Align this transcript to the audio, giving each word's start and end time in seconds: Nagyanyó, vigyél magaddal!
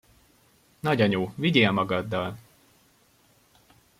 Nagyanyó, 0.79 1.31
vigyél 1.35 1.71
magaddal! 1.71 2.37